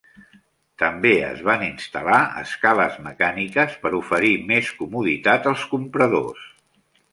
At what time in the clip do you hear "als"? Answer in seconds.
5.55-5.71